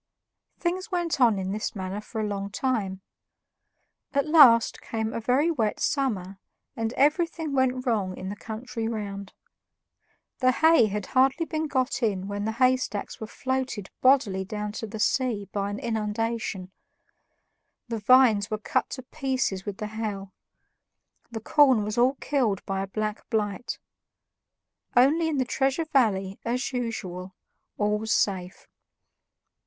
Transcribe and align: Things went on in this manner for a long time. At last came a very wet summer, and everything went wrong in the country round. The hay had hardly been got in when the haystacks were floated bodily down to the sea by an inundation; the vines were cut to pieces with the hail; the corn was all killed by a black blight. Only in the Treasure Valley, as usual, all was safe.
Things 0.57 0.89
went 0.91 1.21
on 1.21 1.37
in 1.37 1.51
this 1.51 1.75
manner 1.75 2.01
for 2.01 2.19
a 2.19 2.25
long 2.25 2.49
time. 2.49 3.01
At 4.15 4.25
last 4.25 4.81
came 4.81 5.13
a 5.13 5.19
very 5.19 5.51
wet 5.51 5.79
summer, 5.79 6.39
and 6.75 6.91
everything 6.93 7.53
went 7.53 7.85
wrong 7.85 8.17
in 8.17 8.29
the 8.29 8.35
country 8.35 8.87
round. 8.87 9.33
The 10.39 10.53
hay 10.53 10.87
had 10.87 11.05
hardly 11.05 11.45
been 11.45 11.67
got 11.67 12.01
in 12.01 12.27
when 12.27 12.45
the 12.45 12.53
haystacks 12.53 13.19
were 13.21 13.27
floated 13.27 13.91
bodily 14.01 14.43
down 14.43 14.71
to 14.71 14.87
the 14.87 14.97
sea 14.97 15.47
by 15.51 15.69
an 15.69 15.77
inundation; 15.77 16.71
the 17.87 17.99
vines 17.99 18.49
were 18.49 18.57
cut 18.57 18.89
to 18.89 19.03
pieces 19.03 19.67
with 19.67 19.77
the 19.77 19.85
hail; 19.85 20.33
the 21.29 21.41
corn 21.41 21.83
was 21.83 21.99
all 21.99 22.15
killed 22.15 22.65
by 22.65 22.81
a 22.81 22.87
black 22.87 23.29
blight. 23.29 23.77
Only 24.97 25.27
in 25.27 25.37
the 25.37 25.45
Treasure 25.45 25.85
Valley, 25.85 26.39
as 26.43 26.73
usual, 26.73 27.35
all 27.77 27.99
was 27.99 28.11
safe. 28.11 28.65